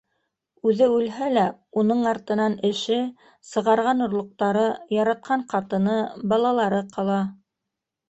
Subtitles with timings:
[0.69, 1.43] Үҙе үлһә лә
[1.81, 2.99] уның артынан эше:
[3.51, 4.67] сығарған орлоҡтары,
[4.99, 6.03] яратҡан ҡатыны,
[6.35, 7.25] балалары ҡала.